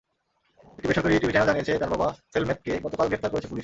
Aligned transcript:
একটি 0.77 0.87
বেসরকারি 0.89 1.13
TV 1.21 1.33
channel 1.33 1.49
জানিয়েছে, 1.49 1.73
তাঁর 1.81 1.91
বাবা 1.93 2.07
সেলমেতকে 2.33 2.71
গতকাল 2.85 3.07
গ্রেপ্তার 3.07 3.31
করেছে 3.31 3.47
পুলিশ। 3.47 3.59